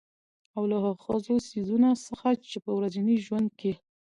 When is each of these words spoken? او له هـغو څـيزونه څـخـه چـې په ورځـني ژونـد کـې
او 0.55 0.63
له 0.71 0.77
هـغو 0.85 1.15
څـيزونه 1.47 1.89
څـخـه 2.05 2.29
چـې 2.49 2.57
په 2.65 2.71
ورځـني 2.77 3.15
ژونـد 3.25 3.51
کـې 3.59 3.71